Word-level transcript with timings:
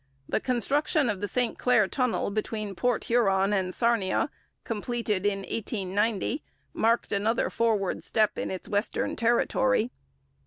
The 0.27 0.39
construction 0.39 1.09
of 1.11 1.21
the 1.21 1.27
St 1.27 1.59
Clair 1.59 1.87
tunnel 1.87 2.31
between 2.31 2.73
Port 2.73 3.03
Huron 3.03 3.53
and 3.53 3.71
Sarnia, 3.71 4.31
completed 4.63 5.27
in 5.27 5.41
1890, 5.41 6.41
marked 6.73 7.11
another 7.11 7.51
forward 7.51 8.03
step 8.03 8.35
in 8.39 8.49
its 8.49 8.67
western 8.67 9.15
territory. 9.15 9.91